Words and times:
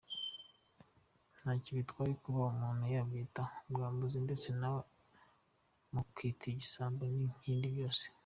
Ntacyobitwaye 1.39 2.11
kuba 2.23 2.41
umuntu 2.53 2.83
yabyita 2.95 3.43
ubwambuzi 3.67 4.17
ndetse 4.25 4.47
namwe 4.59 4.83
mukitwa 5.93 6.45
ibisambo 6.51 7.01
nkibindi 7.13 7.67
byose. 7.75 8.05